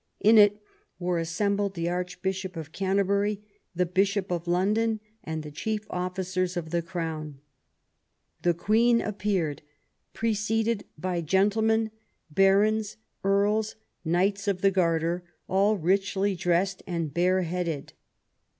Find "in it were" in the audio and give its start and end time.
0.19-1.19